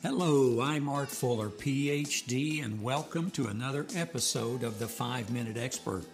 [0.00, 6.04] Hello, I'm Art Fuller, PhD, and welcome to another episode of the 5 Minute Expert,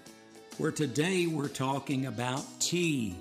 [0.57, 3.15] where today we're talking about tea.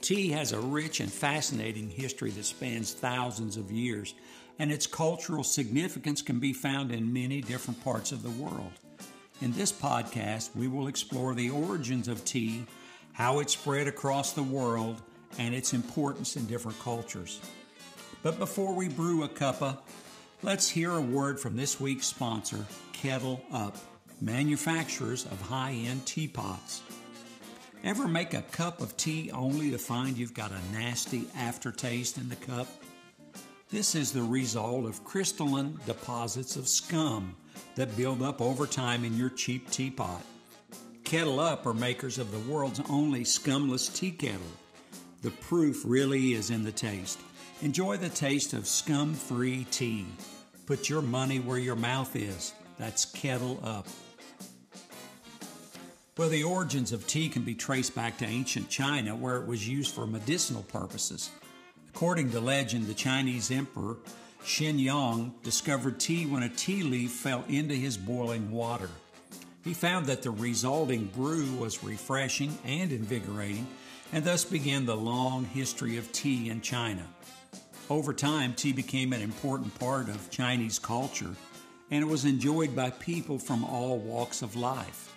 [0.00, 4.14] Tea has a rich and fascinating history that spans thousands of years,
[4.58, 8.72] and its cultural significance can be found in many different parts of the world.
[9.42, 12.66] In this podcast, we will explore the origins of tea,
[13.12, 15.00] how it spread across the world,
[15.38, 17.40] and its importance in different cultures.
[18.22, 19.78] But before we brew a cuppa,
[20.42, 23.76] let's hear a word from this week's sponsor, Kettle Up,
[24.20, 26.82] manufacturers of high end teapots.
[27.84, 32.28] Ever make a cup of tea only to find you've got a nasty aftertaste in
[32.28, 32.66] the cup?
[33.70, 37.36] This is the result of crystalline deposits of scum
[37.76, 40.22] that build up over time in your cheap teapot.
[41.04, 44.40] Kettle Up are makers of the world's only scumless tea kettle.
[45.22, 47.20] The proof really is in the taste.
[47.60, 50.06] Enjoy the taste of scum free tea.
[50.64, 52.52] Put your money where your mouth is.
[52.78, 53.88] That's Kettle Up.
[56.16, 59.68] Well, the origins of tea can be traced back to ancient China, where it was
[59.68, 61.30] used for medicinal purposes.
[61.88, 63.96] According to legend, the Chinese emperor
[64.44, 68.90] Shennong discovered tea when a tea leaf fell into his boiling water.
[69.64, 73.66] He found that the resulting brew was refreshing and invigorating,
[74.12, 77.02] and thus began the long history of tea in China.
[77.90, 81.34] Over time, tea became an important part of Chinese culture,
[81.90, 85.14] and it was enjoyed by people from all walks of life.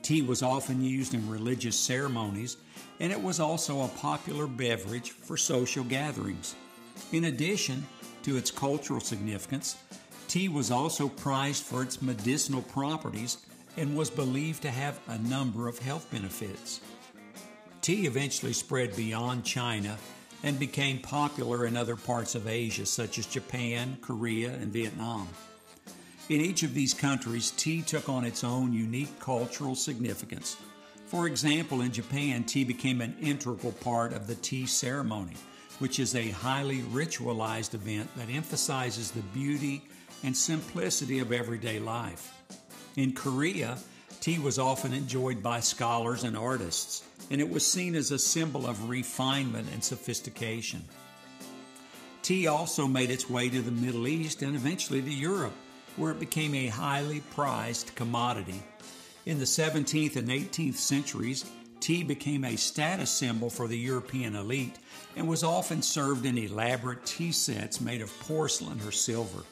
[0.00, 2.56] Tea was often used in religious ceremonies,
[2.98, 6.54] and it was also a popular beverage for social gatherings.
[7.12, 7.86] In addition
[8.22, 9.76] to its cultural significance,
[10.26, 13.36] tea was also prized for its medicinal properties
[13.76, 16.80] and was believed to have a number of health benefits.
[17.82, 19.98] Tea eventually spread beyond China
[20.44, 25.26] and became popular in other parts of Asia, such as Japan, Korea, and Vietnam.
[26.28, 30.58] In each of these countries, tea took on its own unique cultural significance.
[31.06, 35.36] For example, in Japan, tea became an integral part of the tea ceremony,
[35.78, 39.82] which is a highly ritualized event that emphasizes the beauty
[40.22, 42.34] and simplicity of everyday life.
[42.96, 43.78] In Korea,
[44.24, 48.66] tea was often enjoyed by scholars and artists and it was seen as a symbol
[48.66, 50.82] of refinement and sophistication.
[52.22, 55.52] Tea also made its way to the Middle East and eventually to Europe,
[55.96, 58.62] where it became a highly prized commodity.
[59.26, 61.44] In the 17th and 18th centuries,
[61.80, 64.78] tea became a status symbol for the European elite
[65.16, 69.44] and was often served in elaborate tea sets made of porcelain or silver.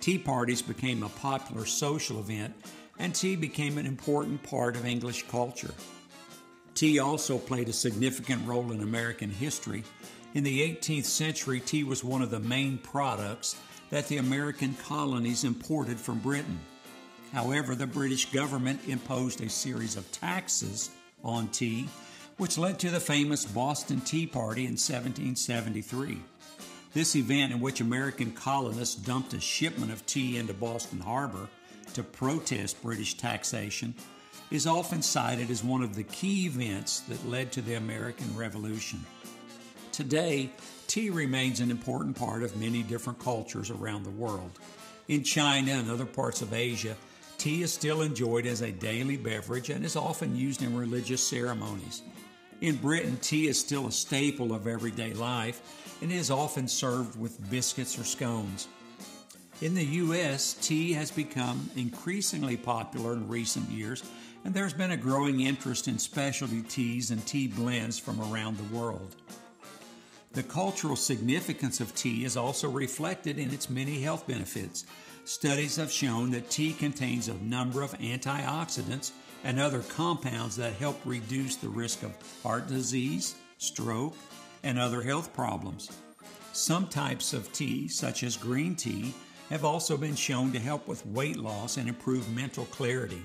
[0.00, 2.54] Tea parties became a popular social event,
[2.98, 5.74] and tea became an important part of English culture.
[6.74, 9.84] Tea also played a significant role in American history.
[10.34, 13.56] In the 18th century, tea was one of the main products
[13.90, 16.58] that the American colonies imported from Britain.
[17.32, 20.90] However, the British government imposed a series of taxes
[21.22, 21.88] on tea,
[22.36, 26.18] which led to the famous Boston Tea Party in 1773.
[26.94, 31.48] This event, in which American colonists dumped a shipment of tea into Boston Harbor
[31.92, 33.94] to protest British taxation,
[34.50, 39.04] is often cited as one of the key events that led to the American Revolution.
[39.92, 40.50] Today,
[40.86, 44.58] tea remains an important part of many different cultures around the world.
[45.08, 46.96] In China and other parts of Asia,
[47.38, 52.02] tea is still enjoyed as a daily beverage and is often used in religious ceremonies.
[52.60, 57.50] In Britain, tea is still a staple of everyday life and is often served with
[57.50, 58.68] biscuits or scones.
[59.62, 64.02] In the U.S., tea has become increasingly popular in recent years
[64.44, 68.76] and there's been a growing interest in specialty teas and tea blends from around the
[68.76, 69.14] world.
[70.32, 74.84] The cultural significance of tea is also reflected in its many health benefits.
[75.26, 79.12] Studies have shown that tea contains a number of antioxidants
[79.44, 84.16] and other compounds that help reduce the risk of heart disease, stroke,
[84.64, 85.88] and other health problems.
[86.52, 89.14] Some types of tea, such as green tea,
[89.52, 93.22] have also been shown to help with weight loss and improve mental clarity.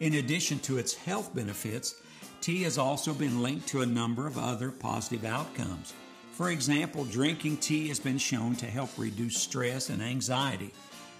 [0.00, 1.94] In addition to its health benefits,
[2.42, 5.94] tea has also been linked to a number of other positive outcomes.
[6.32, 10.70] For example, drinking tea has been shown to help reduce stress and anxiety,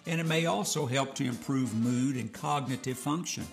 [0.07, 3.47] and it may also help to improve mood and cognitive function.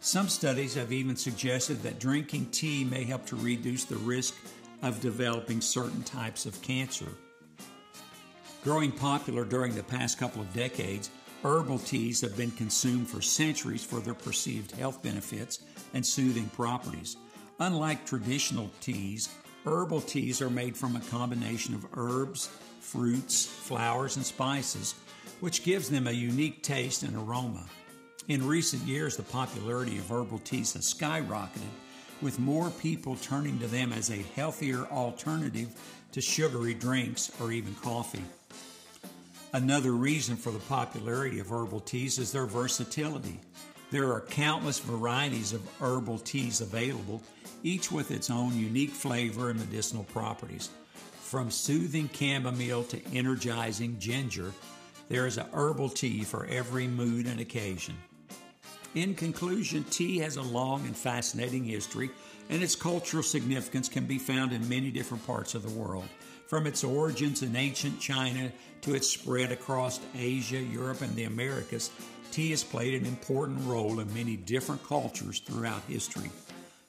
[0.00, 4.34] Some studies have even suggested that drinking tea may help to reduce the risk
[4.82, 7.08] of developing certain types of cancer.
[8.64, 11.10] Growing popular during the past couple of decades,
[11.44, 15.60] Herbal teas have been consumed for centuries for their perceived health benefits
[15.94, 17.16] and soothing properties.
[17.60, 19.28] Unlike traditional teas,
[19.64, 22.48] Herbal teas are made from a combination of herbs,
[22.80, 24.96] fruits, flowers, and spices,
[25.40, 27.64] which gives them a unique taste and aroma.
[28.26, 31.60] In recent years, the popularity of herbal teas has skyrocketed,
[32.20, 35.68] with more people turning to them as a healthier alternative
[36.12, 38.24] to sugary drinks or even coffee.
[39.52, 43.40] Another reason for the popularity of herbal teas is their versatility.
[43.90, 47.22] There are countless varieties of herbal teas available,
[47.62, 50.68] each with its own unique flavor and medicinal properties.
[51.22, 54.52] From soothing chamomile to energizing ginger,
[55.08, 57.94] there is a herbal tea for every mood and occasion.
[58.94, 62.10] In conclusion, tea has a long and fascinating history,
[62.48, 66.08] and its cultural significance can be found in many different parts of the world.
[66.46, 68.50] From its origins in ancient China
[68.80, 71.90] to its spread across Asia, Europe, and the Americas,
[72.30, 76.30] tea has played an important role in many different cultures throughout history.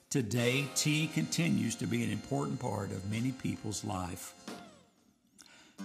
[0.08, 4.32] Today, tea continues to be an important part of many people's life.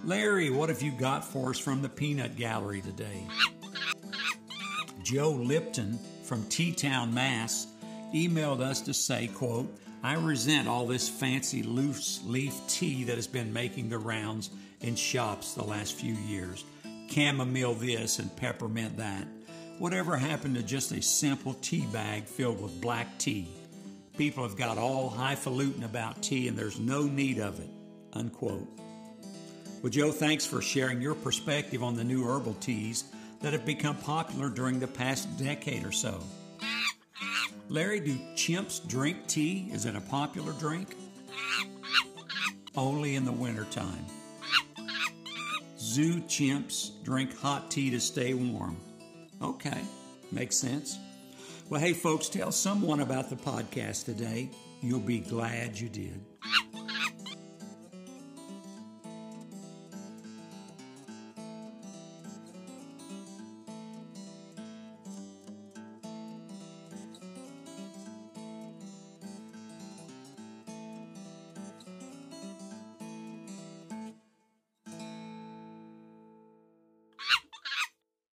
[0.05, 3.27] Larry, what have you got for us from the Peanut Gallery today?
[5.05, 7.67] Joe Lipton from T-Town, Mass,
[8.11, 9.71] emailed us to say, quote,
[10.01, 14.49] I resent all this fancy loose leaf tea that has been making the rounds
[14.81, 16.65] in shops the last few years.
[17.07, 19.27] Chamomile this and peppermint that.
[19.77, 23.47] Whatever happened to just a simple tea bag filled with black tea?
[24.17, 27.69] People have got all highfalutin about tea and there's no need of it.
[28.13, 28.67] Unquote.
[29.83, 33.03] Well, Joe, thanks for sharing your perspective on the new herbal teas
[33.45, 36.19] that have become popular during the past decade or so.
[37.69, 39.69] Larry, do chimps drink tea?
[39.71, 40.95] Is it a popular drink?
[42.75, 44.07] Only in the wintertime.
[45.77, 48.77] Zoo chimps drink hot tea to stay warm.
[49.39, 49.83] Okay,
[50.31, 50.97] makes sense.
[51.69, 54.49] Well, hey, folks, tell someone about the podcast today.
[54.81, 56.19] You'll be glad you did.